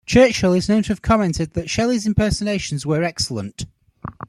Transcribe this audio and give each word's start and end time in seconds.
Churchill 0.07 0.53
is 0.53 0.67
known 0.67 0.81
to 0.83 0.89
have 0.89 1.03
commented 1.03 1.53
that 1.53 1.69
Shelley's 1.69 2.07
impersonations 2.07 2.87
were 2.87 3.03
excellent. 3.03 3.65